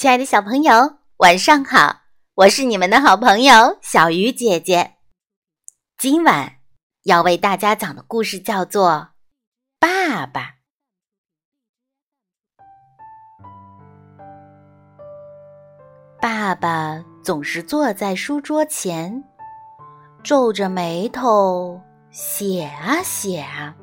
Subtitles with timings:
[0.00, 2.00] 亲爱的小朋友，晚上好！
[2.34, 4.94] 我是你们的好朋友小鱼姐姐。
[5.98, 6.54] 今晚
[7.02, 8.88] 要为大家讲的故事叫做
[9.78, 10.40] 《爸爸》。
[16.18, 19.22] 爸爸总是坐在书桌前，
[20.22, 21.78] 皱着眉头
[22.10, 23.76] 写啊写啊。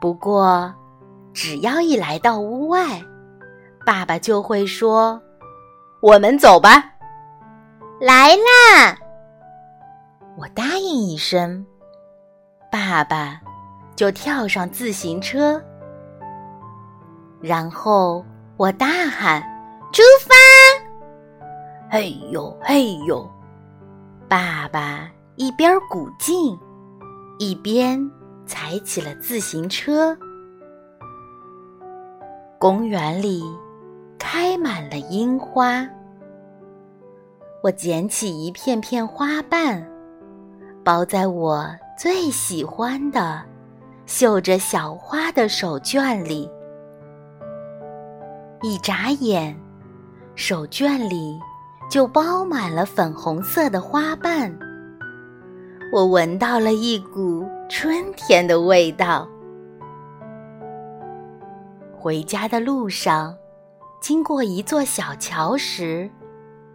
[0.00, 0.74] 不过，
[1.32, 3.00] 只要一来到屋外，
[3.84, 5.20] 爸爸就会说
[6.00, 6.92] ：“我们走吧。”
[8.00, 8.96] 来啦！
[10.36, 11.64] 我答应一声，
[12.70, 13.40] 爸爸
[13.94, 15.62] 就跳上自行车，
[17.40, 18.24] 然后
[18.56, 19.42] 我大喊
[19.92, 20.34] ：“出发！”
[21.90, 23.28] 嘿呦嘿呦，
[24.28, 26.58] 爸爸一边鼓劲，
[27.38, 28.00] 一边
[28.46, 30.16] 踩起了自行车。
[32.58, 33.42] 公园里。
[34.34, 35.86] 开满了樱花，
[37.62, 39.86] 我捡起一片片花瓣，
[40.82, 43.42] 包在我最喜欢的
[44.06, 46.50] 绣着小花的手绢里。
[48.62, 49.54] 一眨眼，
[50.34, 51.38] 手绢里
[51.90, 54.50] 就包满了粉红色的花瓣。
[55.92, 59.28] 我闻到了一股春天的味道。
[61.92, 63.36] 回家的路上。
[64.02, 66.10] 经过一座小桥时，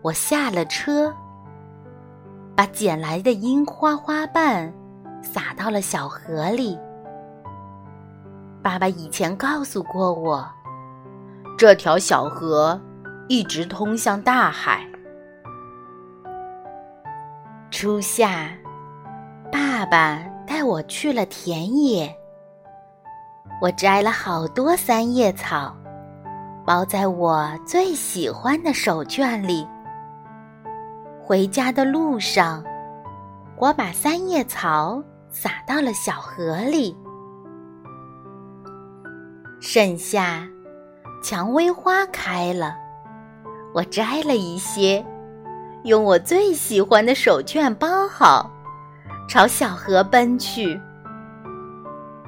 [0.00, 1.12] 我下了车，
[2.54, 4.72] 把捡来的樱花花瓣
[5.20, 6.78] 撒到了小河里。
[8.62, 10.48] 爸爸以前告诉过我，
[11.58, 12.80] 这条小河
[13.26, 14.86] 一直通向大海。
[17.72, 18.50] 初夏，
[19.50, 22.16] 爸爸带我去了田野，
[23.60, 25.76] 我摘了好多三叶草。
[26.66, 29.64] 包在我最喜欢的手绢里。
[31.22, 32.64] 回家的路上，
[33.56, 35.00] 我把三叶草
[35.30, 36.96] 撒到了小河里。
[39.60, 40.44] 盛夏，
[41.22, 42.74] 蔷薇花开了，
[43.72, 45.04] 我摘了一些，
[45.84, 48.50] 用我最喜欢的手绢包好，
[49.28, 50.80] 朝小河奔去。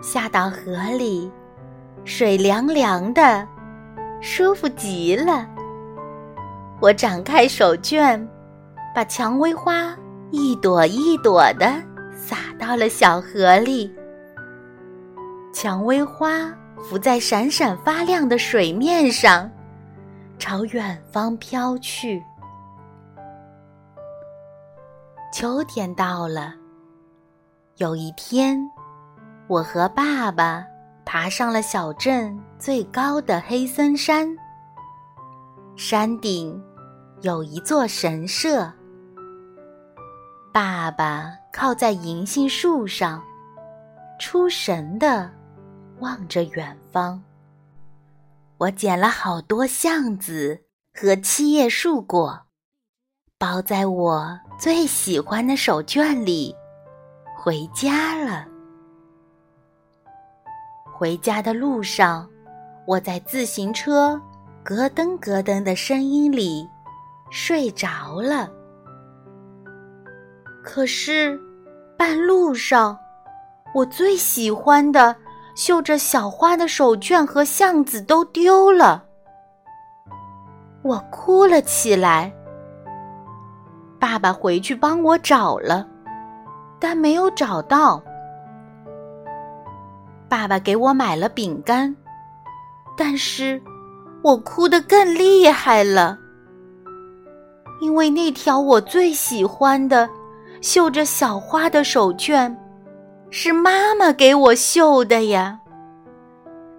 [0.01, 1.29] 下到河里，
[2.05, 3.45] 水凉凉的。
[4.21, 5.47] 舒服极了。
[6.81, 8.25] 我展开手绢，
[8.95, 9.97] 把蔷薇花
[10.31, 11.67] 一朵一朵的
[12.17, 13.93] 撒到了小河里。
[15.53, 19.51] 蔷薇花浮在闪闪发亮的水面上，
[20.39, 22.23] 朝远方飘去。
[25.33, 26.55] 秋天到了，
[27.77, 28.59] 有一天，
[29.47, 30.65] 我和爸爸。
[31.11, 34.29] 爬上了小镇最高的黑森山，
[35.75, 36.63] 山顶
[37.23, 38.71] 有一座神社。
[40.53, 43.23] 爸爸靠在银杏树上，
[44.21, 45.31] 出神的
[46.01, 47.23] 望着远方。
[48.59, 52.43] 我捡了好多橡子和七叶树果，
[53.39, 56.55] 包在我最喜欢的手绢里，
[57.35, 58.47] 回家了。
[60.99, 62.29] 回家的路上，
[62.85, 64.21] 我在自行车
[64.65, 66.69] 咯噔咯噔的声音里
[67.31, 68.51] 睡着了。
[70.65, 71.41] 可是，
[71.97, 72.99] 半路上，
[73.73, 75.15] 我最喜欢的
[75.55, 79.05] 绣着小花的手绢和橡子都丢了，
[80.83, 82.35] 我哭了起来。
[84.01, 85.87] 爸爸回去帮我找了，
[86.81, 88.03] 但没有找到。
[90.29, 91.95] 爸爸给我买了饼干，
[92.97, 93.61] 但是
[94.23, 96.19] 我哭得更厉害了，
[97.81, 100.09] 因为那条我最喜欢的
[100.61, 102.55] 绣着小花的手绢，
[103.31, 105.59] 是妈妈给我绣的呀，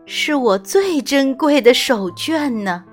[0.06, 2.84] 是我最珍贵的手绢呢。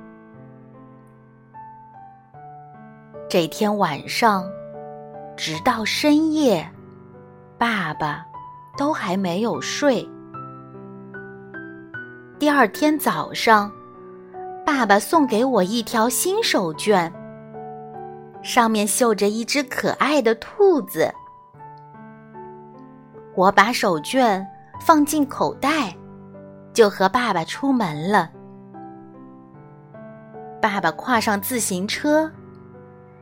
[3.29, 4.49] 这天晚上，
[5.37, 6.67] 直到深夜，
[7.59, 8.25] 爸爸
[8.79, 10.09] 都还没有睡。
[12.39, 13.73] 第二天早上，
[14.65, 17.11] 爸爸送给我一条新手绢，
[18.43, 21.11] 上面绣着一只可爱的兔子。
[23.35, 24.45] 我把手绢
[24.83, 25.97] 放进口袋，
[26.75, 28.31] 就和爸爸出门了。
[30.61, 32.31] 爸爸跨上自行车，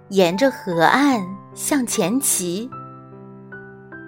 [0.08, 1.24] 沿着河岸
[1.54, 2.68] 向前骑。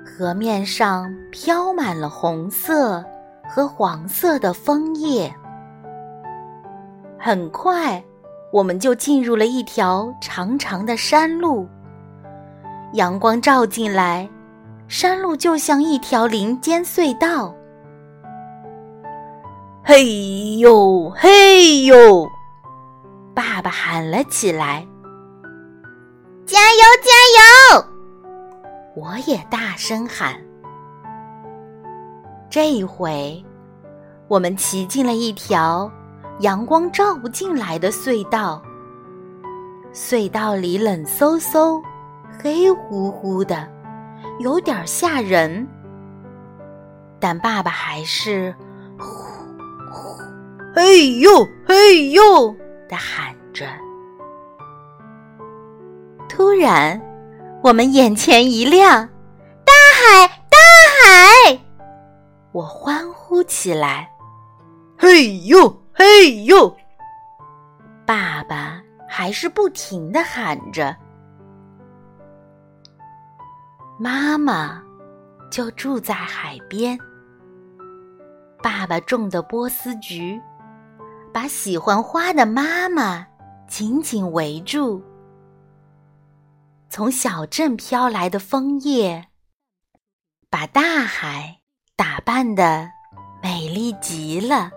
[0.05, 3.05] 河面上飘满了红色。
[3.49, 5.33] 和黄色的枫叶。
[7.19, 8.03] 很快，
[8.53, 11.67] 我们就进入了一条长长的山路。
[12.93, 14.29] 阳光照进来，
[14.89, 17.55] 山路就像一条林间隧道。
[19.83, 22.29] 嘿呦嘿呦！
[23.35, 24.87] 爸爸喊了起来
[26.47, 27.85] ：“加油加油！”
[28.97, 30.46] 我也大声喊。
[32.57, 33.45] 这一回，
[34.29, 35.93] 我们骑进了一条
[36.39, 38.63] 阳光照不进来的隧道。
[39.93, 41.79] 隧道里冷飕飕、
[42.43, 43.69] 黑乎乎的，
[44.41, 45.69] 有点吓人。
[47.21, 48.55] 但爸爸还是
[48.99, 49.05] “呼
[49.93, 50.19] 呼，
[50.75, 52.57] 嘿呦嘿呦”
[52.89, 53.67] 的喊着。
[56.27, 56.99] 突然，
[57.63, 59.07] 我们眼前一亮，
[59.63, 60.46] 大海，大海！
[62.57, 64.11] 我欢呼起来
[64.97, 66.75] ：“嘿呦，嘿呦！”
[68.07, 70.97] 爸爸还是不停的喊着。
[74.01, 74.83] 妈妈
[75.51, 76.99] 就住在海边。
[78.63, 80.41] 爸爸种的波斯菊，
[81.35, 83.27] 把喜欢花的妈妈
[83.69, 85.05] 紧紧围住。
[86.89, 89.27] 从小镇飘来的枫叶，
[90.49, 91.61] 把大海。
[91.97, 92.91] 打扮的
[93.43, 94.71] 美丽极了，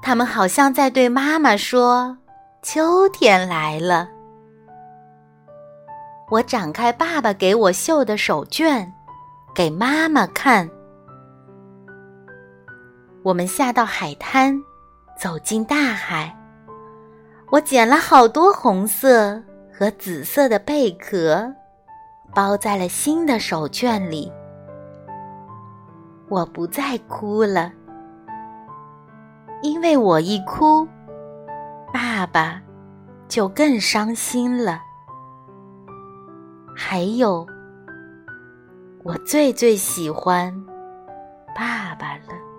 [0.00, 2.16] 他们好像在对妈妈说
[2.64, 4.08] ：“秋天来了。”
[6.30, 8.90] 我展开爸爸给我绣的手绢，
[9.54, 10.70] 给妈妈看。
[13.22, 14.58] 我们下到海滩，
[15.20, 16.34] 走进大海。
[17.50, 21.52] 我捡了好多红色和紫色的贝壳，
[22.34, 24.32] 包在了新的手绢里。
[26.32, 27.70] 我不再哭了，
[29.60, 30.88] 因为我一哭，
[31.92, 32.58] 爸爸
[33.28, 34.80] 就更伤心了。
[36.74, 37.46] 还有，
[39.04, 40.50] 我最最喜欢
[41.54, 42.51] 爸爸了。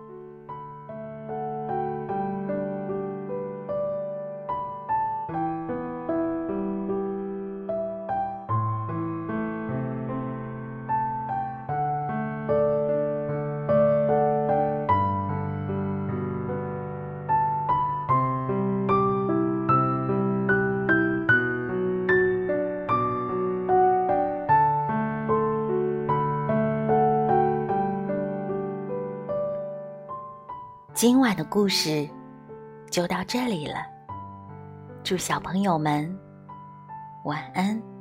[31.04, 32.08] 今晚的故事
[32.90, 33.76] 就到这里了，
[35.04, 36.18] 祝小朋友们
[37.26, 37.93] 晚安。